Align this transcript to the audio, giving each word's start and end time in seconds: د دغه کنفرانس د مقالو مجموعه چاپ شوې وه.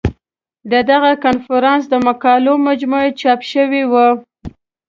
د 0.71 0.73
دغه 0.91 1.11
کنفرانس 1.25 1.83
د 1.89 1.95
مقالو 2.07 2.53
مجموعه 2.67 3.09
چاپ 3.21 3.39
شوې 3.51 3.83
وه. 3.91 4.07